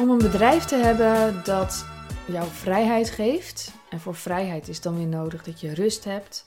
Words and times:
Om 0.00 0.10
een 0.10 0.18
bedrijf 0.18 0.64
te 0.64 0.74
hebben 0.74 1.44
dat 1.44 1.84
jou 2.26 2.48
vrijheid 2.50 3.10
geeft, 3.10 3.72
en 3.88 4.00
voor 4.00 4.14
vrijheid 4.14 4.68
is 4.68 4.80
dan 4.80 4.96
weer 4.96 5.06
nodig 5.06 5.42
dat 5.42 5.60
je 5.60 5.74
rust 5.74 6.04
hebt, 6.04 6.46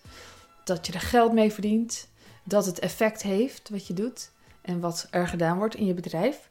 dat 0.63 0.87
je 0.87 0.93
er 0.93 0.99
geld 0.99 1.33
mee 1.33 1.51
verdient, 1.51 2.07
dat 2.43 2.65
het 2.65 2.79
effect 2.79 3.21
heeft 3.21 3.69
wat 3.69 3.87
je 3.87 3.93
doet 3.93 4.31
en 4.61 4.79
wat 4.79 5.07
er 5.11 5.27
gedaan 5.27 5.57
wordt 5.57 5.75
in 5.75 5.85
je 5.85 5.93
bedrijf, 5.93 6.49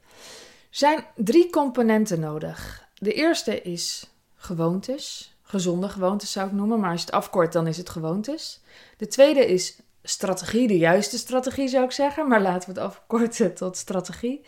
zijn 0.70 1.04
drie 1.16 1.50
componenten 1.50 2.20
nodig. 2.20 2.88
De 2.94 3.12
eerste 3.12 3.62
is 3.62 4.10
gewoontes, 4.36 5.34
gezonde 5.42 5.88
gewoontes 5.88 6.32
zou 6.32 6.46
ik 6.46 6.52
noemen, 6.52 6.80
maar 6.80 6.90
als 6.90 7.00
je 7.00 7.06
het 7.06 7.14
afkort 7.14 7.52
dan 7.52 7.66
is 7.66 7.76
het 7.76 7.88
gewoontes. 7.88 8.60
De 8.96 9.08
tweede 9.08 9.46
is 9.46 9.80
strategie, 10.02 10.68
de 10.68 10.78
juiste 10.78 11.18
strategie 11.18 11.68
zou 11.68 11.84
ik 11.84 11.92
zeggen, 11.92 12.28
maar 12.28 12.40
laten 12.40 12.74
we 12.74 12.80
het 12.80 12.90
afkorten 12.90 13.54
tot 13.54 13.76
strategie. 13.76 14.44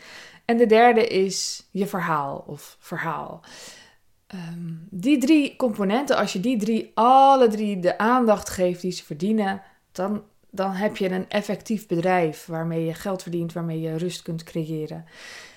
En 0.50 0.56
de 0.56 0.66
derde 0.66 1.06
is 1.06 1.68
je 1.70 1.86
verhaal 1.86 2.44
of 2.46 2.76
verhaal. 2.78 3.40
Ehm, 4.26 4.72
die 4.90 5.18
drie 5.18 5.56
componenten, 5.56 6.16
als 6.16 6.32
je 6.32 6.40
die 6.40 6.58
drie, 6.58 6.90
alle 6.94 7.48
drie 7.48 7.78
de 7.78 7.98
aandacht 7.98 8.48
geeft 8.48 8.80
die 8.80 8.92
ze 8.92 9.04
verdienen, 9.04 9.62
dan, 9.92 10.22
dan 10.50 10.70
heb 10.70 10.96
je 10.96 11.10
een 11.10 11.28
effectief 11.28 11.86
bedrijf 11.86 12.46
waarmee 12.46 12.84
je 12.84 12.94
geld 12.94 13.22
verdient, 13.22 13.52
waarmee 13.52 13.80
je 13.80 13.96
rust 13.96 14.22
kunt 14.22 14.42
creëren. 14.42 15.04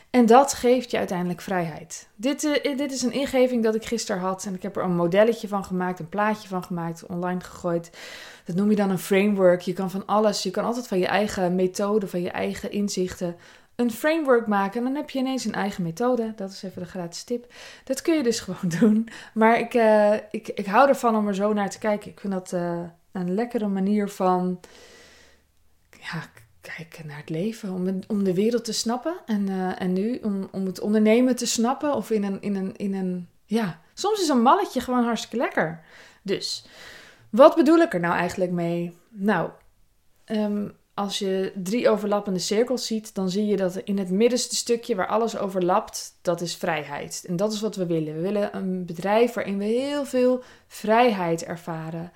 En 0.09 0.25
dat 0.25 0.53
geeft 0.53 0.91
je 0.91 0.97
uiteindelijk 0.97 1.41
vrijheid. 1.41 2.07
Dit, 2.15 2.43
uh, 2.43 2.77
dit 2.77 2.91
is 2.91 3.01
een 3.01 3.13
ingeving 3.13 3.63
dat 3.63 3.75
ik 3.75 3.85
gisteren 3.85 4.21
had 4.21 4.45
en 4.45 4.53
ik 4.53 4.61
heb 4.61 4.75
er 4.75 4.83
een 4.83 4.95
modelletje 4.95 5.47
van 5.47 5.65
gemaakt, 5.65 5.99
een 5.99 6.09
plaatje 6.09 6.47
van 6.47 6.63
gemaakt, 6.63 7.05
online 7.05 7.39
gegooid. 7.39 7.97
Dat 8.45 8.55
noem 8.55 8.69
je 8.69 8.75
dan 8.75 8.89
een 8.89 8.99
framework. 8.99 9.61
Je 9.61 9.73
kan 9.73 9.91
van 9.91 10.05
alles, 10.05 10.43
je 10.43 10.51
kan 10.51 10.65
altijd 10.65 10.87
van 10.87 10.99
je 10.99 11.07
eigen 11.07 11.55
methode, 11.55 12.07
van 12.07 12.21
je 12.21 12.29
eigen 12.29 12.71
inzichten 12.71 13.35
een 13.75 13.91
framework 13.91 14.47
maken. 14.47 14.77
En 14.77 14.83
dan 14.83 14.95
heb 14.95 15.09
je 15.09 15.19
ineens 15.19 15.45
een 15.45 15.53
eigen 15.53 15.83
methode. 15.83 16.33
Dat 16.35 16.51
is 16.51 16.63
even 16.63 16.81
de 16.81 16.87
gratis 16.87 17.23
tip. 17.23 17.53
Dat 17.83 18.01
kun 18.01 18.15
je 18.15 18.23
dus 18.23 18.39
gewoon 18.45 18.79
doen. 18.79 19.09
Maar 19.33 19.59
ik, 19.59 19.73
uh, 19.73 20.13
ik, 20.13 20.47
ik 20.47 20.65
hou 20.65 20.89
ervan 20.89 21.15
om 21.15 21.27
er 21.27 21.35
zo 21.35 21.53
naar 21.53 21.69
te 21.69 21.79
kijken. 21.79 22.11
Ik 22.11 22.19
vind 22.19 22.33
dat 22.33 22.51
uh, 22.51 22.81
een 23.11 23.33
lekkere 23.33 23.67
manier 23.67 24.09
van 24.09 24.59
ja, 25.89 26.23
kijken 26.61 27.07
naar 27.07 27.17
het 27.17 27.29
leven. 27.29 27.73
Om, 27.73 27.99
om 28.07 28.23
de 28.23 28.33
wereld 28.33 28.65
te 28.65 28.73
snappen. 28.73 29.15
En, 29.25 29.49
uh, 29.49 29.81
en 29.81 29.93
nu 29.93 30.19
om, 30.23 30.47
om 30.51 30.65
het 30.65 30.79
ondernemen 30.79 31.35
te 31.35 31.45
snappen. 31.45 31.95
Of 31.95 32.09
in 32.09 32.23
een, 32.23 32.41
in 32.41 32.55
een, 32.55 32.75
in 32.75 32.93
een. 32.93 33.27
Ja, 33.45 33.81
soms 33.93 34.21
is 34.21 34.27
een 34.27 34.41
malletje 34.41 34.81
gewoon 34.81 35.03
hartstikke 35.03 35.37
lekker. 35.37 35.83
Dus, 36.21 36.65
wat 37.29 37.55
bedoel 37.55 37.77
ik 37.77 37.93
er 37.93 37.99
nou 37.99 38.15
eigenlijk 38.15 38.51
mee? 38.51 38.97
Nou, 39.09 39.49
um, 40.25 40.73
als 40.93 41.19
je 41.19 41.51
drie 41.55 41.89
overlappende 41.89 42.39
cirkels 42.39 42.87
ziet, 42.87 43.15
dan 43.15 43.29
zie 43.29 43.45
je 43.45 43.57
dat 43.57 43.75
in 43.75 43.97
het 43.97 44.09
middenste 44.09 44.55
stukje 44.55 44.95
waar 44.95 45.07
alles 45.07 45.37
overlapt, 45.37 46.17
dat 46.21 46.41
is 46.41 46.55
vrijheid. 46.55 47.23
En 47.27 47.35
dat 47.35 47.53
is 47.53 47.61
wat 47.61 47.75
we 47.75 47.85
willen. 47.85 48.15
We 48.15 48.21
willen 48.21 48.55
een 48.55 48.85
bedrijf 48.85 49.33
waarin 49.33 49.57
we 49.57 49.63
heel 49.63 50.05
veel 50.05 50.43
vrijheid 50.67 51.43
ervaren. 51.43 52.11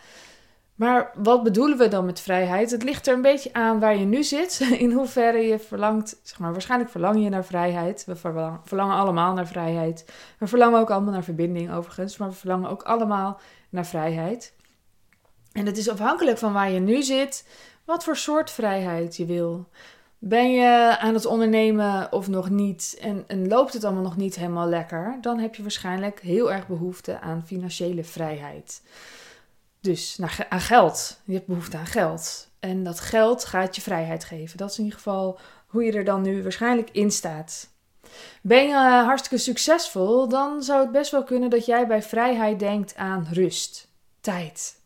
Maar 0.75 1.11
wat 1.15 1.43
bedoelen 1.43 1.77
we 1.77 1.87
dan 1.87 2.05
met 2.05 2.19
vrijheid? 2.19 2.71
Het 2.71 2.83
ligt 2.83 3.07
er 3.07 3.13
een 3.13 3.21
beetje 3.21 3.53
aan 3.53 3.79
waar 3.79 3.97
je 3.97 4.05
nu 4.05 4.23
zit, 4.23 4.59
in 4.79 4.91
hoeverre 4.91 5.41
je 5.41 5.59
verlangt, 5.59 6.19
zeg 6.23 6.39
maar, 6.39 6.51
waarschijnlijk 6.51 6.91
verlang 6.91 7.23
je 7.23 7.29
naar 7.29 7.45
vrijheid. 7.45 8.05
We 8.05 8.15
verlangen 8.63 8.95
allemaal 8.95 9.33
naar 9.33 9.47
vrijheid. 9.47 10.05
We 10.39 10.47
verlangen 10.47 10.79
ook 10.79 10.89
allemaal 10.89 11.13
naar 11.13 11.23
verbinding 11.23 11.73
overigens, 11.73 12.17
maar 12.17 12.29
we 12.29 12.35
verlangen 12.35 12.69
ook 12.69 12.83
allemaal 12.83 13.39
naar 13.69 13.85
vrijheid. 13.85 14.53
En 15.51 15.65
het 15.65 15.77
is 15.77 15.89
afhankelijk 15.89 16.37
van 16.37 16.53
waar 16.53 16.71
je 16.71 16.79
nu 16.79 17.03
zit, 17.03 17.45
wat 17.87 18.03
voor 18.03 18.17
soort 18.17 18.51
vrijheid 18.51 19.17
je 19.17 19.25
wil. 19.25 19.67
Ben 20.19 20.51
je 20.51 20.97
aan 20.99 21.13
het 21.13 21.25
ondernemen 21.25 22.11
of 22.11 22.27
nog 22.27 22.49
niet 22.49 22.97
en, 23.01 23.23
en, 23.27 23.47
loopt 23.47 23.73
het 23.73 23.83
allemaal 23.83 24.03
nog 24.03 24.17
niet 24.17 24.35
helemaal 24.35 24.67
lekker, 24.67 25.17
dan 25.21 25.39
heb 25.39 25.55
je 25.55 25.61
waarschijnlijk 25.61 26.19
heel 26.21 26.51
erg 26.51 26.67
behoefte 26.67 27.19
aan 27.19 27.43
financiële 27.45 28.03
vrijheid. 28.03 28.81
Dus 29.79 30.17
naar, 30.17 30.45
aan 30.49 30.59
geld. 30.59 31.21
Je 31.23 31.33
hebt 31.33 31.47
behoefte 31.47 31.77
aan 31.77 31.85
geld. 31.85 32.49
En 32.59 32.83
dat 32.83 32.99
geld 32.99 33.45
gaat 33.45 33.75
je 33.75 33.81
vrijheid 33.81 34.23
geven. 34.23 34.57
Dat 34.57 34.69
is 34.69 34.77
in 34.77 34.83
ieder 34.83 34.99
geval 34.99 35.39
hoe 35.67 35.83
je 35.83 35.91
er 35.91 36.05
dan 36.05 36.21
nu 36.21 36.43
waarschijnlijk 36.43 36.89
in 36.91 37.11
staat. 37.11 37.69
Ben 38.41 38.67
je 38.67 38.75
hartstikke 38.75 39.37
succesvol, 39.43 40.27
dan 40.27 40.63
zou 40.63 40.81
het 40.81 40.91
best 40.91 41.11
wel 41.11 41.23
kunnen 41.23 41.49
dat 41.49 41.65
jij 41.65 41.87
bij 41.87 42.03
vrijheid 42.03 42.59
denkt 42.59 42.95
aan 42.95 43.27
rust, 43.31 43.87
tijd, 44.21 44.76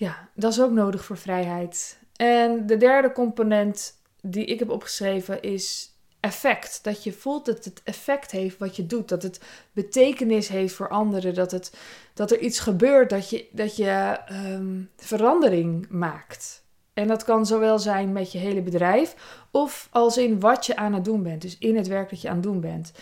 ja, 0.00 0.28
dat 0.34 0.52
is 0.52 0.60
ook 0.60 0.70
nodig 0.70 1.04
voor 1.04 1.16
vrijheid. 1.16 1.98
En 2.16 2.66
de 2.66 2.76
derde 2.76 3.12
component 3.12 4.00
die 4.22 4.44
ik 4.44 4.58
heb 4.58 4.70
opgeschreven 4.70 5.42
is 5.42 5.94
effect. 6.20 6.84
Dat 6.84 7.04
je 7.04 7.12
voelt 7.12 7.46
dat 7.46 7.64
het 7.64 7.80
effect 7.84 8.30
heeft 8.30 8.58
wat 8.58 8.76
je 8.76 8.86
doet. 8.86 9.08
Dat 9.08 9.22
het 9.22 9.40
betekenis 9.72 10.48
heeft 10.48 10.74
voor 10.74 10.88
anderen. 10.88 11.34
Dat, 11.34 11.50
het, 11.50 11.76
dat 12.14 12.30
er 12.30 12.38
iets 12.38 12.58
gebeurt. 12.58 13.10
Dat 13.10 13.30
je, 13.30 13.46
dat 13.52 13.76
je 13.76 14.18
um, 14.32 14.90
verandering 14.96 15.86
maakt. 15.90 16.64
En 16.94 17.08
dat 17.08 17.24
kan 17.24 17.46
zowel 17.46 17.78
zijn 17.78 18.12
met 18.12 18.32
je 18.32 18.38
hele 18.38 18.62
bedrijf. 18.62 19.14
Of 19.50 19.88
als 19.90 20.16
in 20.16 20.40
wat 20.40 20.66
je 20.66 20.76
aan 20.76 20.94
het 20.94 21.04
doen 21.04 21.22
bent. 21.22 21.42
Dus 21.42 21.56
in 21.58 21.76
het 21.76 21.86
werk 21.86 22.10
dat 22.10 22.20
je 22.20 22.28
aan 22.28 22.34
het 22.34 22.42
doen 22.42 22.60
bent. 22.60 22.92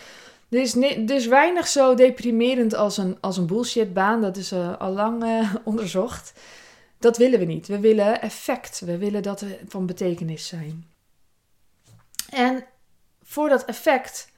Is 0.49 0.73
dus 1.05 1.27
weinig 1.27 1.67
zo 1.67 1.93
deprimerend 1.93 2.73
als 2.73 2.97
een, 2.97 3.17
als 3.21 3.37
een 3.37 3.47
bullshitbaan. 3.47 4.21
Dat 4.21 4.37
is 4.37 4.51
uh, 4.51 4.77
al 4.77 4.91
lang 4.91 5.23
uh, 5.23 5.55
onderzocht. 5.63 6.33
Dat 6.99 7.17
willen 7.17 7.39
we 7.39 7.45
niet. 7.45 7.67
We 7.67 7.79
willen 7.79 8.21
effect. 8.21 8.79
We 8.79 8.97
willen 8.97 9.23
dat 9.23 9.41
we 9.41 9.59
van 9.67 9.85
betekenis 9.85 10.47
zijn. 10.47 10.87
En 12.29 12.65
voor 13.23 13.49
dat 13.49 13.65
effect, 13.65 14.31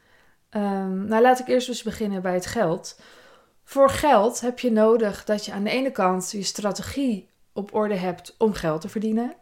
um, 0.49 1.05
nou 1.05 1.21
laat 1.21 1.39
ik 1.39 1.47
eerst 1.47 1.67
eens 1.67 1.83
beginnen 1.83 2.21
bij 2.21 2.33
het 2.33 2.45
geld. 2.45 2.99
Voor 3.63 3.89
geld 3.89 4.41
heb 4.41 4.59
je 4.59 4.71
nodig 4.71 5.23
dat 5.23 5.45
je 5.45 5.51
aan 5.51 5.63
de 5.63 5.69
ene 5.69 5.91
kant 5.91 6.31
je 6.31 6.43
strategie 6.43 7.29
op 7.53 7.73
orde 7.73 7.95
hebt 7.95 8.35
om 8.37 8.53
geld 8.53 8.81
te 8.81 8.89
verdienen. 8.89 9.35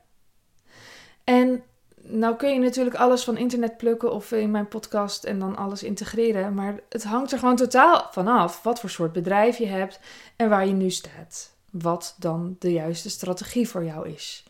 En 1.23 1.63
nou 2.01 2.35
kun 2.35 2.53
je 2.53 2.59
natuurlijk 2.59 2.95
alles 2.95 3.23
van 3.23 3.37
internet 3.37 3.77
plukken 3.77 4.11
of 4.11 4.31
in 4.31 4.51
mijn 4.51 4.67
podcast 4.67 5.23
en 5.23 5.39
dan 5.39 5.55
alles 5.55 5.83
integreren. 5.83 6.53
Maar 6.53 6.79
het 6.89 7.03
hangt 7.03 7.31
er 7.31 7.39
gewoon 7.39 7.55
totaal 7.55 8.07
vanaf 8.11 8.63
wat 8.63 8.79
voor 8.79 8.89
soort 8.89 9.13
bedrijf 9.13 9.57
je 9.57 9.67
hebt 9.67 9.99
en 10.35 10.49
waar 10.49 10.67
je 10.67 10.73
nu 10.73 10.89
staat 10.89 11.57
wat 11.71 12.15
dan 12.19 12.55
de 12.59 12.71
juiste 12.71 13.09
strategie 13.09 13.69
voor 13.69 13.83
jou 13.83 14.09
is. 14.09 14.43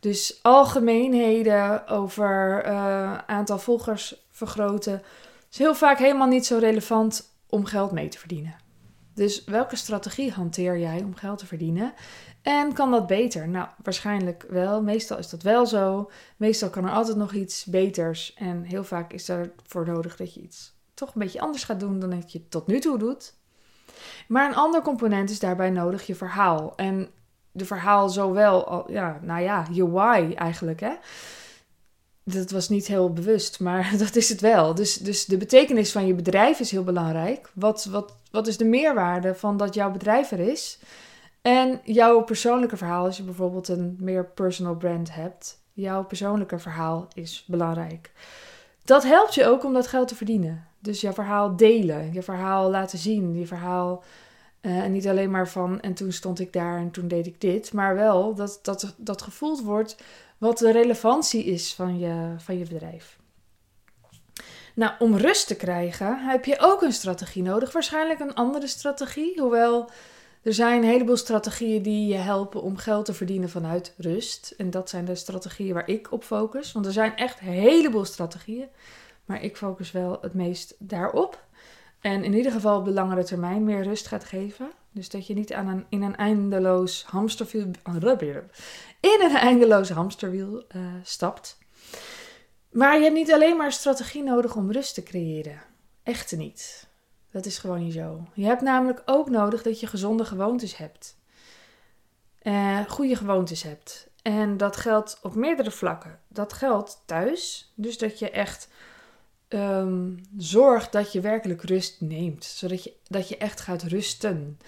Dus 0.00 0.38
algemeenheden 0.42 1.86
over 1.88 2.66
uh, 2.66 3.18
aantal 3.18 3.58
volgers 3.58 4.26
vergroten 4.30 5.02
is 5.50 5.58
heel 5.58 5.74
vaak 5.74 5.98
helemaal 5.98 6.28
niet 6.28 6.46
zo 6.46 6.58
relevant 6.58 7.32
om 7.46 7.64
geld 7.64 7.92
mee 7.92 8.08
te 8.08 8.18
verdienen. 8.18 8.56
Dus 9.14 9.44
welke 9.44 9.76
strategie 9.76 10.32
hanteer 10.32 10.78
jij 10.78 11.02
om 11.02 11.14
geld 11.14 11.38
te 11.38 11.46
verdienen? 11.46 11.92
En 12.42 12.72
kan 12.72 12.90
dat 12.90 13.06
beter? 13.06 13.48
Nou, 13.48 13.68
waarschijnlijk 13.82 14.46
wel. 14.48 14.82
Meestal 14.82 15.18
is 15.18 15.28
dat 15.28 15.42
wel 15.42 15.66
zo. 15.66 16.10
Meestal 16.36 16.70
kan 16.70 16.84
er 16.84 16.90
altijd 16.90 17.16
nog 17.16 17.32
iets 17.32 17.64
beters. 17.64 18.34
En 18.34 18.62
heel 18.62 18.84
vaak 18.84 19.12
is 19.12 19.28
ervoor 19.28 19.86
nodig 19.86 20.16
dat 20.16 20.34
je 20.34 20.40
iets 20.40 20.76
toch 20.94 21.14
een 21.14 21.20
beetje 21.20 21.40
anders 21.40 21.64
gaat 21.64 21.80
doen 21.80 21.98
dan 21.98 22.10
dat 22.10 22.32
je 22.32 22.48
tot 22.48 22.66
nu 22.66 22.80
toe 22.80 22.98
doet. 22.98 23.34
Maar 24.28 24.48
een 24.48 24.56
ander 24.56 24.82
component 24.82 25.30
is 25.30 25.38
daarbij 25.38 25.70
nodig, 25.70 26.06
je 26.06 26.14
verhaal. 26.14 26.72
En 26.76 27.08
de 27.52 27.64
verhaal 27.64 28.08
zowel, 28.08 28.84
ja, 28.90 29.18
nou 29.22 29.42
ja, 29.42 29.66
je 29.70 29.90
why 29.90 30.32
eigenlijk, 30.34 30.80
hè. 30.80 30.92
Dat 32.24 32.50
was 32.50 32.68
niet 32.68 32.86
heel 32.86 33.12
bewust, 33.12 33.60
maar 33.60 33.92
dat 33.98 34.16
is 34.16 34.28
het 34.28 34.40
wel. 34.40 34.74
Dus, 34.74 34.94
dus 34.94 35.24
de 35.24 35.36
betekenis 35.36 35.92
van 35.92 36.06
je 36.06 36.14
bedrijf 36.14 36.60
is 36.60 36.70
heel 36.70 36.84
belangrijk. 36.84 37.50
Wat, 37.54 37.84
wat, 37.84 38.14
wat 38.30 38.46
is 38.46 38.56
de 38.56 38.64
meerwaarde 38.64 39.34
van 39.34 39.56
dat 39.56 39.74
jouw 39.74 39.90
bedrijf 39.90 40.30
er 40.30 40.40
is? 40.40 40.78
En 41.42 41.80
jouw 41.84 42.22
persoonlijke 42.22 42.76
verhaal, 42.76 43.04
als 43.04 43.16
je 43.16 43.22
bijvoorbeeld 43.22 43.68
een 43.68 43.96
meer 44.00 44.24
personal 44.24 44.76
brand 44.76 45.14
hebt, 45.14 45.58
jouw 45.72 46.04
persoonlijke 46.04 46.58
verhaal 46.58 47.08
is 47.14 47.44
belangrijk. 47.46 48.12
Dat 48.84 49.04
helpt 49.04 49.34
je 49.34 49.46
ook 49.46 49.64
om 49.64 49.72
dat 49.72 49.86
geld 49.86 50.08
te 50.08 50.14
verdienen. 50.14 50.66
Dus 50.78 51.00
je 51.00 51.12
verhaal 51.12 51.56
delen, 51.56 52.12
je 52.12 52.22
verhaal 52.22 52.70
laten 52.70 52.98
zien, 52.98 53.38
je 53.38 53.46
verhaal. 53.46 54.02
Uh, 54.62 54.78
en 54.78 54.92
niet 54.92 55.08
alleen 55.08 55.30
maar 55.30 55.48
van 55.48 55.80
en 55.80 55.94
toen 55.94 56.12
stond 56.12 56.40
ik 56.40 56.52
daar 56.52 56.78
en 56.78 56.90
toen 56.90 57.08
deed 57.08 57.26
ik 57.26 57.40
dit, 57.40 57.72
maar 57.72 57.94
wel 57.94 58.34
dat, 58.34 58.58
dat, 58.62 58.94
dat 58.96 59.22
gevoeld 59.22 59.62
wordt 59.62 59.96
wat 60.38 60.58
de 60.58 60.72
relevantie 60.72 61.44
is 61.44 61.74
van 61.74 61.98
je, 61.98 62.34
van 62.38 62.58
je 62.58 62.64
bedrijf. 62.64 63.18
Nou, 64.74 64.92
om 64.98 65.16
rust 65.16 65.46
te 65.46 65.56
krijgen 65.56 66.18
heb 66.18 66.44
je 66.44 66.56
ook 66.58 66.82
een 66.82 66.92
strategie 66.92 67.42
nodig. 67.42 67.72
Waarschijnlijk 67.72 68.20
een 68.20 68.34
andere 68.34 68.66
strategie. 68.66 69.40
Hoewel 69.40 69.90
er 70.42 70.54
zijn 70.54 70.82
een 70.82 70.88
heleboel 70.88 71.16
strategieën 71.16 71.82
die 71.82 72.06
je 72.06 72.16
helpen 72.16 72.62
om 72.62 72.76
geld 72.76 73.04
te 73.04 73.14
verdienen 73.14 73.48
vanuit 73.48 73.94
rust. 73.96 74.54
En 74.56 74.70
dat 74.70 74.88
zijn 74.88 75.04
de 75.04 75.14
strategieën 75.14 75.74
waar 75.74 75.88
ik 75.88 76.12
op 76.12 76.24
focus. 76.24 76.72
Want 76.72 76.86
er 76.86 76.92
zijn 76.92 77.16
echt 77.16 77.40
een 77.40 77.46
heleboel 77.46 78.04
strategieën. 78.04 78.68
Maar 79.28 79.42
ik 79.42 79.56
focus 79.56 79.90
wel 79.92 80.18
het 80.20 80.34
meest 80.34 80.74
daarop. 80.78 81.46
En 82.00 82.24
in 82.24 82.34
ieder 82.34 82.52
geval 82.52 82.78
op 82.78 82.84
de 82.84 82.90
langere 82.90 83.24
termijn 83.24 83.64
meer 83.64 83.82
rust 83.82 84.06
gaat 84.06 84.24
geven. 84.24 84.70
Dus 84.90 85.08
dat 85.08 85.26
je 85.26 85.34
niet 85.34 85.52
aan 85.52 85.86
in 85.88 86.02
een 86.02 86.16
eindeloos 86.16 87.04
hamsterwiel, 87.04 87.70
in 89.00 89.20
een 89.20 89.36
eindeloos 89.36 89.88
hamsterwiel 89.90 90.64
uh, 90.76 90.82
stapt. 91.02 91.58
Maar 92.70 92.96
je 92.96 93.02
hebt 93.02 93.14
niet 93.14 93.32
alleen 93.32 93.56
maar 93.56 93.72
strategie 93.72 94.22
nodig 94.22 94.56
om 94.56 94.72
rust 94.72 94.94
te 94.94 95.02
creëren. 95.02 95.62
Echte 96.02 96.36
niet. 96.36 96.88
Dat 97.30 97.46
is 97.46 97.58
gewoon 97.58 97.84
niet 97.84 97.94
zo. 97.94 98.24
Je 98.34 98.44
hebt 98.44 98.62
namelijk 98.62 99.02
ook 99.04 99.30
nodig 99.30 99.62
dat 99.62 99.80
je 99.80 99.86
gezonde 99.86 100.24
gewoontes 100.24 100.76
hebt. 100.76 101.16
Uh, 102.42 102.80
goede 102.88 103.16
gewoontes 103.16 103.62
hebt. 103.62 104.08
En 104.22 104.56
dat 104.56 104.76
geldt 104.76 105.18
op 105.22 105.34
meerdere 105.34 105.70
vlakken. 105.70 106.20
Dat 106.28 106.52
geldt 106.52 107.02
thuis. 107.06 107.72
Dus 107.74 107.98
dat 107.98 108.18
je 108.18 108.30
echt 108.30 108.68
um, 109.48 110.20
zorgt 110.36 110.92
dat 110.92 111.12
je 111.12 111.20
werkelijk 111.20 111.62
rust 111.62 112.00
neemt. 112.00 112.44
Zodat 112.44 112.84
je, 112.84 112.92
dat 113.06 113.28
je 113.28 113.36
echt 113.36 113.60
gaat 113.60 113.82
rusten. 113.82 114.58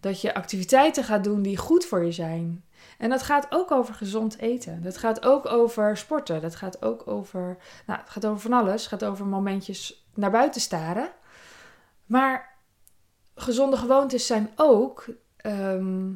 Dat 0.00 0.20
je 0.20 0.34
activiteiten 0.34 1.04
gaat 1.04 1.24
doen 1.24 1.42
die 1.42 1.56
goed 1.56 1.84
voor 1.84 2.04
je 2.04 2.12
zijn. 2.12 2.64
En 2.98 3.10
dat 3.10 3.22
gaat 3.22 3.46
ook 3.50 3.70
over 3.70 3.94
gezond 3.94 4.38
eten. 4.38 4.82
Dat 4.82 4.96
gaat 4.96 5.24
ook 5.24 5.46
over 5.46 5.96
sporten. 5.96 6.40
Dat 6.40 6.56
gaat 6.56 6.82
ook 6.82 7.06
over. 7.06 7.56
Nou, 7.86 8.00
het 8.00 8.10
gaat 8.10 8.26
over 8.26 8.40
van 8.40 8.52
alles. 8.52 8.80
Het 8.80 8.90
gaat 8.90 9.04
over 9.04 9.26
momentjes 9.26 10.06
naar 10.14 10.30
buiten 10.30 10.60
staren. 10.60 11.10
Maar 12.06 12.58
gezonde 13.34 13.76
gewoontes 13.76 14.26
zijn 14.26 14.50
ook 14.56 15.06
ehm, 15.36 16.12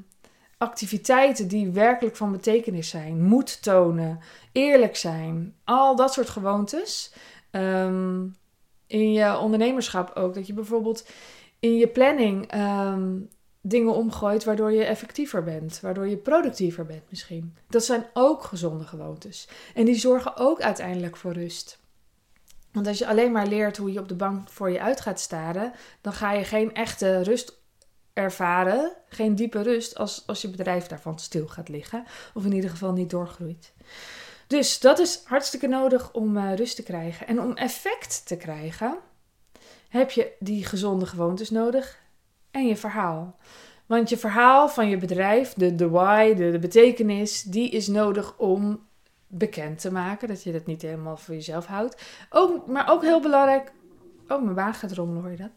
activiteiten 0.59 1.49
die 1.49 1.70
werkelijk 1.70 2.17
van 2.17 2.32
betekenis 2.32 2.88
zijn. 2.88 3.23
Moed 3.23 3.62
tonen, 3.62 4.20
eerlijk 4.53 4.97
zijn. 4.97 5.56
Al 5.65 5.97
dat 5.97 6.12
soort 6.12 6.29
gewoontes. 6.29 7.15
Ehm, 7.55 8.27
in 8.87 9.12
je 9.12 9.39
ondernemerschap 9.39 10.17
ook. 10.17 10.35
Dat 10.35 10.47
je 10.47 10.53
bijvoorbeeld 10.53 11.06
in 11.59 11.77
je 11.77 11.89
planning 11.89 12.47
ehm, 12.47 13.19
dingen 13.61 13.95
omgooit 13.95 14.45
waardoor 14.45 14.73
je 14.73 14.85
effectiever 14.85 15.43
bent, 15.43 15.81
waardoor 15.81 16.09
je 16.09 16.17
productiever 16.17 16.87
bent 16.87 17.03
misschien. 17.09 17.56
Dat 17.69 17.85
zijn 17.85 18.06
ook 18.12 18.43
gezonde 18.43 18.85
gewoontes. 18.85 19.49
En 19.75 19.85
die 19.85 19.95
zorgen 19.95 20.37
ook 20.37 20.61
uiteindelijk 20.61 21.17
voor 21.17 21.33
rust. 21.33 21.79
Want 22.73 22.87
als 22.87 22.99
je 22.99 23.06
alleen 23.06 23.33
maar 23.33 23.47
leert 23.47 23.77
hoe 23.77 23.93
je 23.93 24.01
op 24.01 24.09
de 24.09 24.15
bank 24.15 24.49
voor 24.49 24.71
je 24.71 24.81
uit 24.81 25.01
gaat 25.01 25.21
staren, 25.21 25.73
dan 26.01 26.12
ga 26.12 26.33
je 26.33 26.45
geen 26.45 26.75
echte 26.75 27.23
rust 27.23 27.59
ervaren, 28.12 28.93
geen 29.09 29.35
diepe 29.35 29.62
rust 29.62 29.99
als, 29.99 30.23
als 30.27 30.43
je 30.43 30.51
bedrijf 30.51 30.87
daarvan 30.87 31.19
stil 31.19 31.47
gaat 31.47 31.69
liggen. 31.69 32.05
Of 32.35 32.45
in 32.45 32.53
ieder 32.53 32.71
geval 32.71 32.93
niet 32.93 33.11
doorgroeit. 33.11 33.73
Dus 34.46 34.81
dat 34.81 34.99
is 34.99 35.23
hartstikke 35.25 35.67
nodig 35.67 36.12
om 36.12 36.37
uh, 36.37 36.55
rust 36.55 36.76
te 36.76 36.82
krijgen. 36.82 37.26
En 37.26 37.41
om 37.41 37.52
effect 37.52 38.26
te 38.26 38.37
krijgen, 38.37 38.99
heb 39.88 40.11
je 40.11 40.32
die 40.38 40.64
gezonde 40.64 41.06
gewoontes 41.06 41.50
nodig 41.50 41.99
en 42.50 42.67
je 42.67 42.76
verhaal. 42.76 43.37
Want 43.87 44.08
je 44.08 44.17
verhaal 44.17 44.69
van 44.69 44.88
je 44.88 44.96
bedrijf, 44.96 45.52
de, 45.52 45.75
de 45.75 45.88
why, 45.88 46.35
de, 46.35 46.58
betekenis, 46.58 47.43
die 47.43 47.70
is 47.70 47.87
nodig 47.87 48.35
om 48.37 48.87
bekend 49.26 49.81
te 49.81 49.93
maken. 49.93 50.29
Dat 50.29 50.43
je 50.43 50.52
dat 50.52 50.67
niet 50.67 50.82
helemaal 50.82 51.17
voor 51.17 51.35
jezelf 51.35 51.67
houdt. 51.67 52.02
Ook, 52.31 52.67
maar 52.67 52.91
ook 52.91 53.02
heel 53.02 53.20
belangrijk. 53.20 53.73
Oh, 54.29 54.43
mijn 54.43 54.55
wagen 54.55 54.88
gaat 54.88 54.96
rommelen, 54.96 55.23
hoor 55.23 55.31
je 55.31 55.37
dat? 55.37 55.50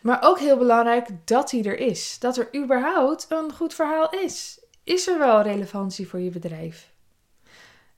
Maar 0.00 0.18
ook 0.22 0.38
heel 0.38 0.56
belangrijk 0.56 1.08
dat 1.24 1.50
hij 1.50 1.64
er 1.64 1.78
is. 1.78 2.18
Dat 2.18 2.36
er 2.36 2.48
überhaupt 2.56 3.26
een 3.28 3.52
goed 3.52 3.74
verhaal 3.74 4.10
is. 4.10 4.60
Is 4.84 5.08
er 5.08 5.18
wel 5.18 5.42
relevantie 5.42 6.08
voor 6.08 6.20
je 6.20 6.30
bedrijf? 6.30 6.91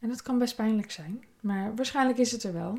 En 0.04 0.10
dat 0.10 0.22
kan 0.22 0.38
best 0.38 0.56
pijnlijk 0.56 0.90
zijn, 0.90 1.24
maar 1.40 1.74
waarschijnlijk 1.74 2.18
is 2.18 2.32
het 2.32 2.42
er 2.42 2.52
wel. 2.52 2.78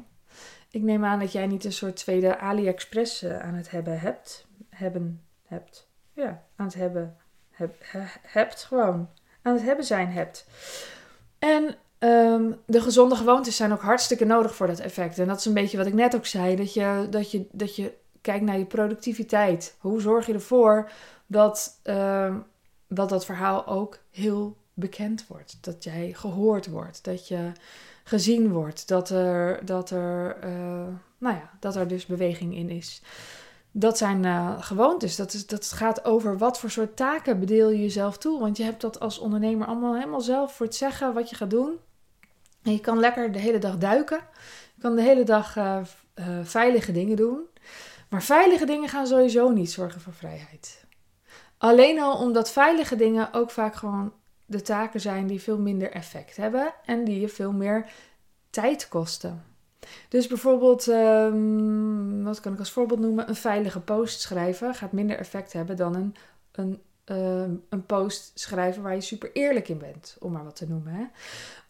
Ik 0.72 0.82
neem 0.82 1.06
aan 1.06 1.20
dat 1.20 1.32
jij 1.32 1.48
niet 1.48 1.66
een 1.66 1.74
soort 1.74 1.96
tweede 1.96 2.38
AliExpress 2.38 3.22
eh, 3.22 3.40
aan 3.40 3.54
het 3.54 3.72
hebben 3.72 4.00
hebt. 4.00 4.48
Hebben 4.70 5.22
hebt. 5.44 5.88
Ja, 6.14 6.44
aan 6.56 6.66
het 6.66 6.76
hebben 6.76 7.18
heb, 7.52 7.76
hebt 8.22 8.64
gewoon. 8.64 9.10
Aan 9.42 9.54
het 9.54 9.62
hebben 9.62 9.86
zijn 9.86 10.12
hebt. 10.12 10.48
En 11.40 11.76
ehm, 11.98 12.52
de 12.66 12.82
gezonde 12.82 13.16
gewoontes 13.16 13.56
zijn 13.56 13.72
ook 13.72 13.82
hartstikke 13.82 14.26
nodig 14.26 14.56
voor 14.56 14.68
dat 14.68 14.80
effect. 14.80 15.20
En 15.20 15.28
dat 15.28 15.40
is 15.40 15.46
een 15.46 15.54
beetje 15.54 15.78
wat 15.78 15.88
ik 15.88 15.94
net 15.94 16.16
ook 16.16 16.26
zei. 16.26 16.56
Dat 16.56 16.74
je, 16.74 17.08
dat 17.10 17.32
je, 17.32 17.48
dat 17.52 17.76
je 17.76 17.98
kijkt 18.22 18.46
naar 18.46 18.58
je 18.58 18.66
productiviteit. 18.66 19.76
Hoe 19.80 20.02
zorg 20.02 20.26
je 20.26 20.34
ervoor 20.34 20.90
dat, 21.28 21.80
uh, 21.84 22.36
dat 22.88 23.10
dat 23.10 23.26
verhaal 23.26 23.68
ook 23.68 24.00
heel 24.12 24.58
bekend 24.76 25.28
wordt. 25.28 25.58
Dat 25.62 25.84
jij 25.84 26.14
gehoord 26.14 26.68
wordt. 26.68 27.04
Dat 27.04 27.28
je 27.28 27.52
gezien 28.04 28.52
wordt. 28.52 28.88
Dat 28.88 29.10
er, 29.10 29.66
dat 29.66 29.90
er, 29.90 30.38
uh, 30.44 30.88
nou 31.18 31.36
ja, 31.36 31.50
dat 31.60 31.76
er 31.76 31.88
dus 31.88 32.06
beweging 32.06 32.56
in 32.56 32.70
is 32.70 33.02
dat 33.78 33.98
zijn 33.98 34.24
uh, 34.24 34.62
gewoontes. 34.62 35.16
Dat, 35.16 35.34
is, 35.34 35.48
dat 35.48 35.72
gaat 35.72 36.06
over 36.06 36.38
wat 36.38 36.60
voor 36.60 36.70
soort 36.70 36.96
taken 36.96 37.40
bedeel 37.40 37.70
je 37.70 37.82
jezelf 37.82 38.18
toe. 38.18 38.40
Want 38.40 38.58
je 38.58 38.64
hebt 38.64 38.82
dat 38.82 39.00
als 39.00 39.20
ondernemer 39.20 39.68
allemaal 39.68 39.96
helemaal 39.96 40.22
zelf 40.22 40.56
voor 40.56 40.66
het 40.66 40.76
zeggen 40.76 41.14
wat 41.14 41.30
je 41.30 41.36
gaat 41.36 41.50
doen. 41.50 41.80
En 42.64 42.72
je 42.72 42.80
kan 42.80 43.00
lekker 43.00 43.32
de 43.32 43.40
hele 43.40 43.60
dag 43.60 43.78
duiken. 43.78 44.20
Je 44.76 44.82
kan 44.82 44.96
de 44.96 45.02
hele 45.02 45.24
dag 45.24 45.56
uh, 45.58 45.82
veilige 46.44 46.92
dingen 46.92 47.16
doen. 47.16 47.40
Maar 48.10 48.24
veilige 48.24 48.66
dingen 48.66 48.90
gaan 48.90 49.08
sowieso 49.08 49.50
niet 49.50 49.72
zorgen 49.72 50.02
voor 50.02 50.14
vrijheid. 50.14 50.86
Alleen 51.58 52.02
al 52.02 52.18
omdat 52.18 52.52
veilige 52.52 52.96
dingen 52.96 53.34
ook 53.34 53.52
vaak 53.52 53.76
gewoon 53.76 54.14
de 54.46 54.62
taken 54.62 55.02
zijn 55.02 55.28
die 55.28 55.42
veel 55.42 55.58
minder 55.58 55.92
effect 55.92 56.38
hebben 56.38 56.74
en 56.86 57.04
die 57.04 57.20
je 57.20 57.30
veel 57.30 57.52
meer 57.52 57.90
tijd 58.50 58.88
kosten. 58.88 59.44
Dus 60.10 60.28
bijvoorbeeld, 60.28 60.88
um, 60.88 62.24
wat 62.24 62.40
kan 62.40 62.54
ik 62.54 62.60
als 62.60 62.72
voorbeeld 62.72 63.00
noemen? 63.00 63.30
Een 63.30 63.36
veilige 63.36 63.80
post 63.80 64.22
schrijven 64.22 64.76
gaat 64.76 64.92
minder 64.92 65.18
effect 65.18 65.54
hebben 65.54 65.76
dan 65.76 65.96
een, 65.96 66.16
een, 66.52 66.82
uh, 67.06 67.58
een 67.70 67.86
post 67.86 68.32
schrijven 68.34 68.84
waar 68.84 68.96
je 68.96 69.02
super 69.02 69.30
eerlijk 69.34 69.68
in 69.68 69.78
bent, 69.78 70.18
om 70.20 70.32
maar 70.32 70.44
wat 70.44 70.56
te 70.56 70.68
noemen. 70.68 70.94
Hè? 70.94 71.04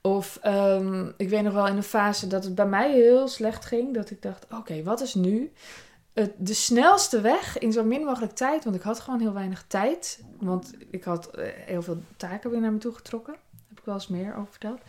Of 0.02 0.40
um, 0.46 1.14
ik 1.18 1.30
weet 1.30 1.44
nog 1.44 1.54
wel 1.54 1.68
in 1.68 1.76
een 1.76 1.84
fase 1.84 2.28
dat 2.28 2.44
het 2.44 2.56
bij 2.56 2.68
mij 2.68 2.92
heel 2.92 3.28
slecht 3.28 3.66
ging, 3.66 3.94
dat 3.94 4.10
ik 4.10 4.22
dacht: 4.22 4.46
oké, 4.52 4.84
wat 4.84 5.02
is 5.02 5.14
nu 5.14 5.52
de 6.38 6.54
snelste 6.54 7.22
weg 7.22 7.58
in 7.58 7.72
zo 7.72 7.84
min 7.84 8.04
mogelijk 8.04 8.34
tijd? 8.34 8.64
Want 8.64 8.76
ik 8.76 8.82
had 8.82 9.00
gewoon 9.00 9.20
heel 9.20 9.34
weinig 9.34 9.66
tijd, 9.68 10.24
want 10.40 10.74
ik 10.90 11.04
had 11.04 11.30
uh, 11.36 11.46
heel 11.52 11.82
veel 11.82 12.02
taken 12.18 12.50
weer 12.50 12.62
naar 12.62 12.72
me 12.72 12.78
toe 12.78 12.94
getrokken. 12.94 13.34
Daar 13.34 13.64
heb 13.68 13.80
ik 13.80 13.86
wel 13.86 13.94
eens 13.94 14.08
meer 14.08 14.36
over 14.36 14.52
verteld. 14.52 14.80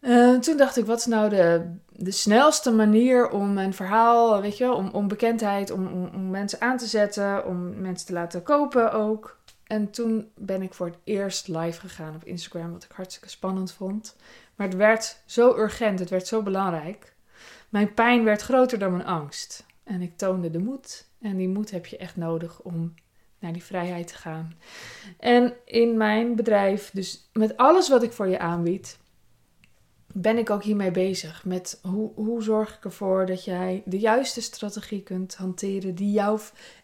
Uh, 0.00 0.38
toen 0.38 0.56
dacht 0.56 0.76
ik, 0.76 0.86
wat 0.86 0.98
is 0.98 1.06
nou 1.06 1.28
de, 1.28 1.74
de 1.88 2.10
snelste 2.10 2.72
manier 2.72 3.28
om 3.28 3.52
mijn 3.52 3.74
verhaal, 3.74 4.40
weet 4.40 4.56
je, 4.56 4.72
om, 4.72 4.88
om 4.92 5.08
bekendheid, 5.08 5.70
om, 5.70 6.10
om, 6.14 6.30
mensen 6.30 6.60
aan 6.60 6.76
te 6.76 6.86
zetten, 6.86 7.46
om 7.46 7.80
mensen 7.80 8.06
te 8.06 8.12
laten 8.12 8.42
kopen 8.42 8.92
ook. 8.92 9.38
En 9.66 9.90
toen 9.90 10.30
ben 10.34 10.62
ik 10.62 10.74
voor 10.74 10.86
het 10.86 10.98
eerst 11.04 11.48
live 11.48 11.80
gegaan 11.80 12.14
op 12.14 12.24
Instagram, 12.24 12.72
wat 12.72 12.84
ik 12.84 12.92
hartstikke 12.92 13.28
spannend 13.28 13.72
vond. 13.72 14.16
Maar 14.54 14.66
het 14.66 14.76
werd 14.76 15.22
zo 15.26 15.56
urgent, 15.56 15.98
het 15.98 16.10
werd 16.10 16.26
zo 16.26 16.42
belangrijk. 16.42 17.14
Mijn 17.68 17.94
pijn 17.94 18.24
werd 18.24 18.42
groter 18.42 18.78
dan 18.78 18.92
mijn 18.92 19.06
angst. 19.06 19.64
En 19.90 20.02
ik 20.02 20.16
toonde 20.16 20.50
de 20.50 20.58
moed. 20.58 21.08
En 21.20 21.36
die 21.36 21.48
moed 21.48 21.70
heb 21.70 21.86
je 21.86 21.96
echt 21.96 22.16
nodig 22.16 22.62
om 22.62 22.94
naar 23.38 23.52
die 23.52 23.64
vrijheid 23.64 24.06
te 24.06 24.14
gaan. 24.14 24.54
En 25.18 25.54
in 25.64 25.96
mijn 25.96 26.36
bedrijf, 26.36 26.90
dus 26.92 27.30
met 27.32 27.56
alles 27.56 27.88
wat 27.88 28.02
ik 28.02 28.12
voor 28.12 28.28
je 28.28 28.38
aanbied, 28.38 28.98
ben 30.12 30.38
ik 30.38 30.50
ook 30.50 30.62
hiermee 30.62 30.90
bezig. 30.90 31.44
Met 31.44 31.78
hoe, 31.82 32.12
hoe 32.14 32.42
zorg 32.42 32.76
ik 32.76 32.84
ervoor 32.84 33.26
dat 33.26 33.44
jij 33.44 33.82
de 33.84 33.98
juiste 33.98 34.40
strategie 34.40 35.02
kunt 35.02 35.34
hanteren 35.34 35.94
die 35.94 36.12
jou 36.12 36.40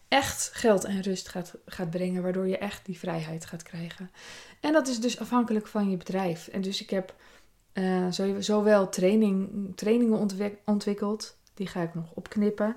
echt 0.07 0.49
geld 0.53 0.83
en 0.83 1.01
rust 1.01 1.27
gaat, 1.27 1.55
gaat 1.65 1.89
brengen, 1.89 2.23
waardoor 2.23 2.47
je 2.47 2.57
echt 2.57 2.85
die 2.85 2.99
vrijheid 2.99 3.45
gaat 3.45 3.63
krijgen. 3.63 4.11
En 4.59 4.73
dat 4.73 4.87
is 4.87 4.99
dus 4.99 5.19
afhankelijk 5.19 5.67
van 5.67 5.89
je 5.89 5.97
bedrijf. 5.97 6.47
En 6.47 6.61
dus 6.61 6.81
ik 6.81 6.89
heb 6.89 7.15
uh, 7.73 8.07
zowel 8.39 8.89
training, 8.89 9.49
trainingen 9.75 10.27
ontwikkeld, 10.65 11.37
die 11.57 11.67
ga 11.67 11.81
ik 11.81 11.95
nog 11.95 12.11
opknippen. 12.13 12.75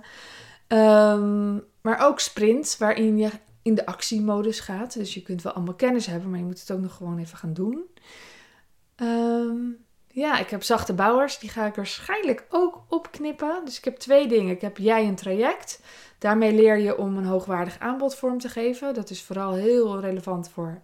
Um, 0.69 1.65
maar 1.81 2.07
ook 2.07 2.21
sprints, 2.21 2.79
waarin 2.79 3.19
je 3.19 3.31
in 3.63 3.75
de 3.75 3.87
actiemodus 3.87 4.61
gaat. 4.61 4.95
Dus 4.95 5.15
je 5.15 5.23
kunt 5.23 5.43
wel 5.43 5.53
allemaal 5.53 5.75
kennis 5.75 6.07
hebben, 6.07 6.31
maar 6.31 6.39
je 6.39 6.45
moet 6.45 6.61
het 6.61 6.71
ook 6.71 6.81
nog 6.81 6.95
gewoon 6.95 7.19
even 7.19 7.39
gaan 7.39 7.53
doen. 7.53 7.85
Um, 8.97 9.85
ja, 10.13 10.39
ik 10.39 10.51
heb 10.51 10.63
zachte 10.63 10.93
bouwers. 10.93 11.39
Die 11.39 11.51
ga 11.51 11.67
ik 11.67 11.75
waarschijnlijk 11.75 12.47
ook 12.49 12.85
opknippen. 12.89 13.63
Dus 13.65 13.79
ik 13.79 13.85
heb 13.85 13.97
twee 13.97 14.29
dingen. 14.29 14.55
Ik 14.55 14.61
heb 14.61 14.79
jij 14.79 15.07
een 15.07 15.15
traject. 15.15 15.81
Daarmee 16.19 16.55
leer 16.55 16.79
je 16.79 16.99
om 16.99 17.17
een 17.17 17.25
hoogwaardig 17.25 17.79
aanbod 17.79 18.15
vorm 18.15 18.39
te 18.39 18.49
geven. 18.49 18.95
Dat 18.95 19.11
is 19.11 19.23
vooral 19.23 19.55
heel 19.55 20.01
relevant 20.01 20.49
voor 20.49 20.83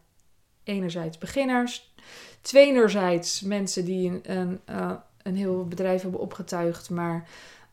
enerzijds 0.65 1.19
beginners. 1.19 1.95
Tweederzijds 2.41 3.41
mensen 3.41 3.85
die 3.85 4.11
een, 4.11 4.21
een, 4.23 4.61
uh, 4.71 4.93
een 5.23 5.37
heel 5.37 5.67
bedrijf 5.67 6.03
hebben 6.03 6.21
opgetuigd. 6.21 6.91
Maar 6.91 7.29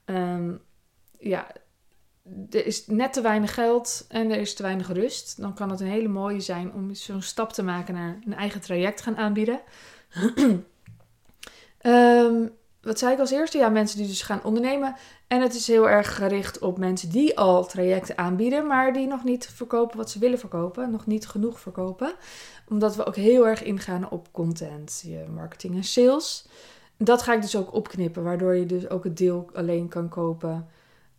um, 0.06 0.62
ja, 1.20 1.48
er 2.50 2.66
is 2.66 2.88
net 2.88 3.14
te 3.14 3.22
weinig 3.22 3.54
geld 3.54 4.06
en 4.10 4.32
er 4.32 4.40
is 4.40 4.54
te 4.54 4.64
weinig 4.64 4.92
rust. 4.92 5.42
Dan 5.42 5.54
kan 5.54 5.70
het 5.70 5.80
een 5.80 5.88
hele 5.88 6.08
mooie 6.08 6.40
zijn 6.40 6.74
om 6.74 6.94
zo'n 6.94 7.22
stap 7.22 7.54
te 7.54 7.64
maken 7.64 7.94
naar 7.94 8.20
een 8.26 8.34
eigen 8.34 8.62
traject 8.62 9.02
gaan 9.02 9.18
aanbieden. 9.18 9.60
Um, 11.86 12.52
wat 12.82 13.00
zei 13.00 13.14
ik 13.14 13.20
als 13.20 13.32
eerste? 13.32 13.58
Ja, 13.58 13.70
mensen 13.70 13.98
die 13.98 14.08
dus 14.08 14.22
gaan 14.22 14.44
ondernemen. 14.44 14.96
En 15.28 15.42
het 15.42 15.56
is 15.56 15.68
heel 15.68 15.90
erg 15.90 16.16
gericht 16.16 16.60
op 16.60 16.78
mensen 16.78 17.10
die 17.10 17.38
al 17.38 17.66
trajecten 17.66 18.18
aanbieden, 18.18 18.68
maar 18.68 18.94
die 18.94 19.08
nog 19.08 19.24
niet 19.24 19.50
verkopen 19.54 19.98
wat 19.98 20.10
ze 20.10 20.20
willen 20.20 20.40
verkopen, 20.40 20.92
nog 20.92 21.06
niet 21.06 21.28
genoeg 21.28 21.60
verkopen. 21.60 22.14
Omdat 22.70 22.96
we 22.96 23.06
ook 23.06 23.16
heel 23.16 23.48
erg 23.48 23.64
ingaan 23.64 24.10
op 24.10 24.32
content, 24.32 25.04
je 25.06 25.26
marketing 25.34 25.76
en 25.76 25.84
sales. 25.84 26.46
Dat 27.04 27.22
ga 27.22 27.34
ik 27.34 27.42
dus 27.42 27.56
ook 27.56 27.74
opknippen, 27.74 28.24
waardoor 28.24 28.56
je 28.56 28.66
dus 28.66 28.90
ook 28.90 29.04
het 29.04 29.18
deel 29.18 29.50
alleen 29.54 29.88
kan 29.88 30.10
kopen. 30.10 30.68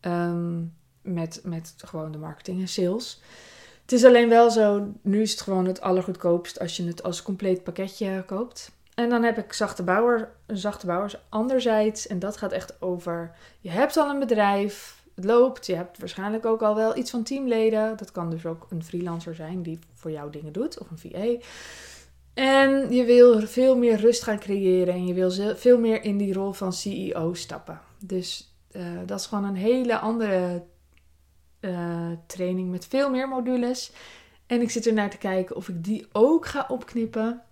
Um, 0.00 0.75
met, 1.03 1.41
met 1.45 1.75
gewoon 1.76 2.12
de 2.12 2.19
marketing 2.19 2.61
en 2.61 2.69
sales. 2.69 3.21
Het 3.83 3.93
is 3.93 4.05
alleen 4.05 4.29
wel 4.29 4.50
zo, 4.50 4.93
nu 5.03 5.23
is 5.23 5.31
het 5.31 5.41
gewoon 5.41 5.67
het 5.67 5.81
allergoedkoopst 5.81 6.61
als 6.61 6.76
je 6.76 6.87
het 6.87 7.03
als 7.03 7.23
compleet 7.23 7.64
pakketje 7.64 8.25
koopt. 8.26 8.73
En 8.95 9.09
dan 9.09 9.23
heb 9.23 9.38
ik 9.38 9.53
zachte, 9.53 9.83
bouwer, 9.83 10.31
zachte 10.47 10.87
bouwers 10.87 11.17
anderzijds. 11.29 12.07
En 12.07 12.19
dat 12.19 12.37
gaat 12.37 12.53
echt 12.53 12.83
over, 12.83 13.37
je 13.61 13.71
hebt 13.71 13.97
al 13.97 14.11
een 14.11 14.19
bedrijf, 14.19 15.03
het 15.14 15.25
loopt. 15.25 15.67
Je 15.67 15.75
hebt 15.75 15.99
waarschijnlijk 15.99 16.47
ook 16.47 16.62
al 16.62 16.75
wel 16.75 16.97
iets 16.97 17.11
van 17.11 17.23
teamleden. 17.23 17.97
Dat 17.97 18.12
kan 18.12 18.31
dus 18.31 18.47
ook 18.47 18.67
een 18.71 18.85
freelancer 18.85 19.35
zijn 19.35 19.62
die 19.62 19.79
voor 19.95 20.11
jou 20.11 20.31
dingen 20.31 20.53
doet, 20.53 20.79
of 20.79 20.91
een 20.91 20.99
VA. 20.99 21.47
En 22.35 22.93
je 22.95 23.05
wil 23.05 23.41
veel 23.41 23.76
meer 23.76 23.97
rust 23.97 24.23
gaan 24.23 24.38
creëren 24.38 24.95
en 24.95 25.07
je 25.07 25.14
wil 25.14 25.57
veel 25.57 25.79
meer 25.79 26.05
in 26.05 26.17
die 26.17 26.33
rol 26.33 26.53
van 26.53 26.73
CEO 26.73 27.35
stappen. 27.35 27.81
Dus 27.99 28.55
uh, 28.73 28.83
dat 29.07 29.21
is 29.21 29.26
gewoon 29.26 29.45
een 29.45 29.57
hele 29.57 29.99
andere 29.99 30.64
uh, 31.61 32.11
training 32.26 32.71
met 32.71 32.87
veel 32.87 33.11
meer 33.11 33.29
modules. 33.29 33.93
En 34.47 34.61
ik 34.61 34.71
zit 34.71 34.87
er 34.87 34.93
naar 34.93 35.11
te 35.11 35.19
kijken 35.19 35.57
of 35.57 35.69
ik 35.69 35.85
die 35.85 36.07
ook 36.12 36.47
ga 36.47 36.64
opknippen. 36.69 37.43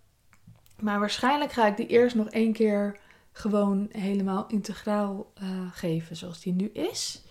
Maar 0.80 1.00
waarschijnlijk 1.00 1.52
ga 1.52 1.66
ik 1.66 1.76
die 1.76 1.86
eerst 1.86 2.16
nog 2.16 2.28
één 2.28 2.52
keer 2.52 2.98
gewoon 3.32 3.88
helemaal 3.90 4.46
integraal 4.48 5.32
uh, 5.42 5.48
geven 5.72 6.16
zoals 6.16 6.40
die 6.40 6.52
nu 6.52 6.70
is. 6.72 7.22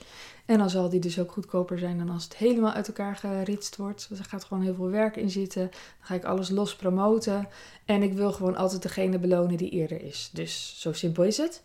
En 0.51 0.57
dan 0.57 0.69
zal 0.69 0.89
die 0.89 0.99
dus 0.99 1.19
ook 1.19 1.31
goedkoper 1.31 1.79
zijn 1.79 1.97
dan 1.97 2.09
als 2.09 2.23
het 2.23 2.35
helemaal 2.35 2.71
uit 2.71 2.87
elkaar 2.87 3.15
geritst 3.15 3.75
wordt. 3.75 4.05
Dus 4.09 4.19
er 4.19 4.25
gaat 4.25 4.43
gewoon 4.43 4.63
heel 4.63 4.73
veel 4.73 4.89
werk 4.89 5.15
in 5.15 5.29
zitten. 5.29 5.61
Dan 5.71 5.79
ga 5.99 6.15
ik 6.15 6.23
alles 6.23 6.49
los 6.49 6.75
promoten. 6.75 7.47
En 7.85 8.03
ik 8.03 8.13
wil 8.13 8.31
gewoon 8.31 8.55
altijd 8.55 8.81
degene 8.81 9.19
belonen 9.19 9.57
die 9.57 9.69
eerder 9.69 10.01
is. 10.01 10.29
Dus 10.33 10.75
zo 10.77 10.93
simpel 10.93 11.23
is 11.23 11.37
het. 11.37 11.61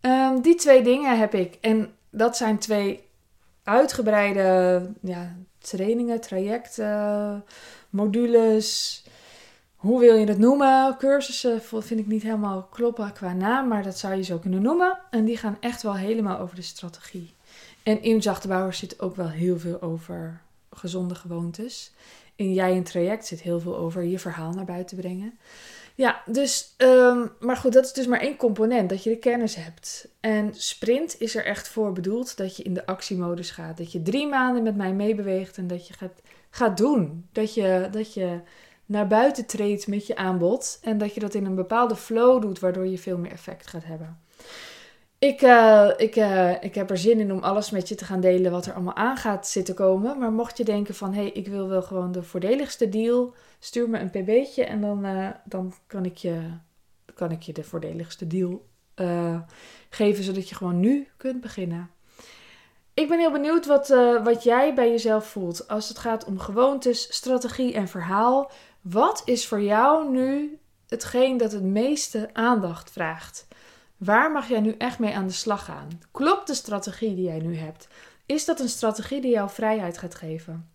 Um, 0.00 0.40
die 0.40 0.54
twee 0.54 0.82
dingen 0.82 1.18
heb 1.18 1.34
ik. 1.34 1.58
En 1.60 1.92
dat 2.10 2.36
zijn 2.36 2.58
twee 2.58 3.04
uitgebreide 3.62 4.90
ja, 5.00 5.36
trainingen, 5.58 6.20
trajecten, 6.20 7.44
modules. 7.90 9.02
Hoe 9.76 10.00
wil 10.00 10.14
je 10.14 10.26
het 10.26 10.38
noemen? 10.38 10.96
Cursussen 10.98 11.60
vind 11.62 12.00
ik 12.00 12.06
niet 12.06 12.22
helemaal 12.22 12.62
kloppen 12.70 13.12
qua 13.12 13.32
naam, 13.32 13.68
maar 13.68 13.82
dat 13.82 13.98
zou 13.98 14.14
je 14.14 14.22
zo 14.22 14.38
kunnen 14.38 14.62
noemen. 14.62 14.98
En 15.10 15.24
die 15.24 15.36
gaan 15.36 15.56
echt 15.60 15.82
wel 15.82 15.96
helemaal 15.96 16.38
over 16.38 16.56
de 16.56 16.62
strategie. 16.62 17.34
En 17.84 18.02
in 18.02 18.22
Zachte 18.22 18.48
Bouwers 18.48 18.78
zit 18.78 19.00
ook 19.00 19.16
wel 19.16 19.28
heel 19.28 19.58
veel 19.58 19.82
over 19.82 20.40
gezonde 20.70 21.14
gewoontes. 21.14 21.92
In 22.36 22.52
Jij 22.52 22.76
een 22.76 22.84
traject 22.84 23.26
zit 23.26 23.40
heel 23.40 23.60
veel 23.60 23.76
over 23.76 24.02
je 24.02 24.18
verhaal 24.18 24.52
naar 24.52 24.64
buiten 24.64 24.96
brengen. 24.96 25.38
Ja, 25.94 26.22
dus, 26.26 26.74
um, 26.78 27.32
maar 27.40 27.56
goed, 27.56 27.72
dat 27.72 27.84
is 27.84 27.92
dus 27.92 28.06
maar 28.06 28.20
één 28.20 28.36
component, 28.36 28.88
dat 28.88 29.02
je 29.02 29.10
de 29.10 29.18
kennis 29.18 29.54
hebt. 29.54 30.08
En 30.20 30.54
sprint 30.54 31.20
is 31.20 31.36
er 31.36 31.44
echt 31.44 31.68
voor 31.68 31.92
bedoeld 31.92 32.36
dat 32.36 32.56
je 32.56 32.62
in 32.62 32.74
de 32.74 32.86
actiemodus 32.86 33.50
gaat. 33.50 33.76
Dat 33.76 33.92
je 33.92 34.02
drie 34.02 34.26
maanden 34.26 34.62
met 34.62 34.76
mij 34.76 34.92
meebeweegt 34.92 35.56
en 35.56 35.66
dat 35.66 35.86
je 35.86 35.94
gaat, 35.94 36.20
gaat 36.50 36.76
doen. 36.76 37.28
Dat 37.32 37.54
je, 37.54 37.88
dat 37.90 38.14
je 38.14 38.40
naar 38.86 39.06
buiten 39.06 39.46
treedt 39.46 39.86
met 39.86 40.06
je 40.06 40.16
aanbod 40.16 40.78
en 40.82 40.98
dat 40.98 41.14
je 41.14 41.20
dat 41.20 41.34
in 41.34 41.44
een 41.44 41.54
bepaalde 41.54 41.96
flow 41.96 42.42
doet, 42.42 42.58
waardoor 42.58 42.86
je 42.86 42.98
veel 42.98 43.18
meer 43.18 43.32
effect 43.32 43.66
gaat 43.66 43.84
hebben. 43.84 44.18
Ik, 45.18 45.42
uh, 45.42 45.90
ik, 45.96 46.16
uh, 46.16 46.62
ik 46.62 46.74
heb 46.74 46.90
er 46.90 46.98
zin 46.98 47.20
in 47.20 47.32
om 47.32 47.38
alles 47.38 47.70
met 47.70 47.88
je 47.88 47.94
te 47.94 48.04
gaan 48.04 48.20
delen 48.20 48.50
wat 48.50 48.66
er 48.66 48.72
allemaal 48.72 48.94
aan 48.94 49.16
gaat 49.16 49.48
zitten 49.48 49.74
komen. 49.74 50.18
Maar 50.18 50.32
mocht 50.32 50.56
je 50.56 50.64
denken 50.64 50.94
van, 50.94 51.12
hé, 51.12 51.20
hey, 51.20 51.30
ik 51.30 51.48
wil 51.48 51.68
wel 51.68 51.82
gewoon 51.82 52.12
de 52.12 52.22
voordeligste 52.22 52.88
deal, 52.88 53.34
stuur 53.58 53.88
me 53.88 53.98
een 53.98 54.10
pb'tje 54.10 54.64
en 54.64 54.80
dan, 54.80 55.06
uh, 55.06 55.28
dan 55.44 55.74
kan, 55.86 56.04
ik 56.04 56.16
je, 56.16 56.40
kan 57.14 57.30
ik 57.30 57.42
je 57.42 57.52
de 57.52 57.64
voordeligste 57.64 58.26
deal 58.26 58.66
geven, 59.90 60.24
zodat 60.24 60.48
je 60.48 60.54
gewoon 60.54 60.80
nu 60.80 61.08
kunt 61.16 61.40
beginnen. 61.40 61.90
Ik 62.94 63.08
ben 63.08 63.18
heel 63.18 63.32
benieuwd 63.32 63.66
wat, 63.66 63.88
wat 64.24 64.42
jij 64.42 64.74
bij 64.74 64.90
jezelf 64.90 65.26
voelt 65.26 65.68
als 65.68 65.88
het 65.88 65.98
gaat 65.98 66.24
om 66.24 66.38
gewoontes, 66.38 67.14
strategie 67.14 67.74
en 67.74 67.88
verhaal. 67.88 68.50
Wat 68.80 69.22
is 69.24 69.46
voor 69.46 69.62
jou 69.62 70.10
nu 70.10 70.58
hetgeen 70.88 71.36
dat 71.36 71.52
het 71.52 71.62
meeste 71.62 72.30
aandacht 72.32 72.90
vraagt? 72.90 73.46
Waar 74.04 74.32
mag 74.32 74.48
jij 74.48 74.60
nu 74.60 74.74
echt 74.78 74.98
mee 74.98 75.14
aan 75.14 75.26
de 75.26 75.32
slag 75.32 75.64
gaan? 75.64 75.88
Klopt 76.10 76.46
de 76.46 76.54
strategie 76.54 77.14
die 77.14 77.24
jij 77.24 77.38
nu 77.38 77.56
hebt? 77.56 77.88
Is 78.26 78.44
dat 78.44 78.60
een 78.60 78.68
strategie 78.68 79.20
die 79.20 79.30
jou 79.30 79.50
vrijheid 79.50 79.98
gaat 79.98 80.14
geven? 80.14 80.70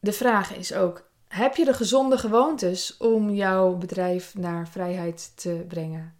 De 0.00 0.12
vraag 0.12 0.56
is 0.56 0.72
ook: 0.72 1.08
heb 1.28 1.56
je 1.56 1.64
de 1.64 1.74
gezonde 1.74 2.18
gewoontes 2.18 2.96
om 2.96 3.30
jouw 3.30 3.76
bedrijf 3.76 4.34
naar 4.34 4.68
vrijheid 4.68 5.32
te 5.34 5.64
brengen? 5.68 6.16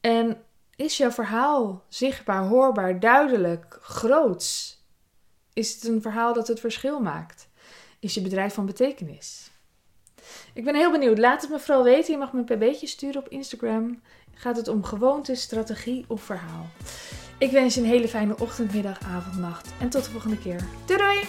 En 0.00 0.42
is 0.76 0.96
jouw 0.96 1.10
verhaal 1.10 1.84
zichtbaar, 1.88 2.46
hoorbaar, 2.46 3.00
duidelijk, 3.00 3.78
groots? 3.80 4.80
Is 5.52 5.74
het 5.74 5.84
een 5.84 6.02
verhaal 6.02 6.32
dat 6.32 6.48
het 6.48 6.60
verschil 6.60 7.00
maakt? 7.00 7.48
Is 8.00 8.14
je 8.14 8.20
bedrijf 8.20 8.54
van 8.54 8.66
betekenis? 8.66 9.50
Ik 10.54 10.64
ben 10.64 10.74
heel 10.74 10.90
benieuwd. 10.90 11.18
Laat 11.18 11.40
het 11.40 11.50
me 11.50 11.58
vooral 11.58 11.84
weten. 11.84 12.12
Je 12.12 12.18
mag 12.18 12.32
me 12.32 12.38
een 12.38 12.58
pb'tje 12.58 12.86
sturen 12.86 13.20
op 13.20 13.28
Instagram. 13.28 14.00
Gaat 14.34 14.56
het 14.56 14.68
om 14.68 14.84
gewoonte, 14.84 15.34
strategie 15.34 16.04
of 16.08 16.22
verhaal? 16.22 16.66
Ik 17.38 17.50
wens 17.50 17.74
je 17.74 17.80
een 17.80 17.86
hele 17.86 18.08
fijne 18.08 18.38
ochtend, 18.38 18.74
middag, 18.74 19.00
avond, 19.00 19.38
nacht. 19.38 19.68
En 19.80 19.88
tot 19.88 20.04
de 20.04 20.10
volgende 20.10 20.38
keer. 20.38 20.60
Doei 20.86 20.98
doei! 20.98 21.20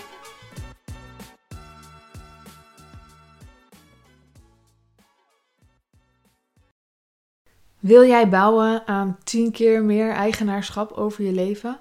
Wil 7.79 8.05
jij 8.05 8.29
bouwen 8.29 8.87
aan 8.87 9.17
10 9.23 9.51
keer 9.51 9.83
meer 9.83 10.11
eigenaarschap 10.11 10.91
over 10.91 11.23
je 11.23 11.31
leven? 11.31 11.79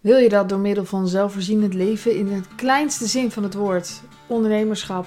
Wil 0.00 0.16
je 0.18 0.28
dat 0.28 0.48
door 0.48 0.58
middel 0.58 0.84
van 0.84 1.08
zelfvoorzienend 1.08 1.74
leven 1.74 2.16
in 2.16 2.26
het 2.26 2.54
kleinste 2.54 3.06
zin 3.06 3.30
van 3.30 3.42
het 3.42 3.54
woord, 3.54 4.00
ondernemerschap 4.26 5.06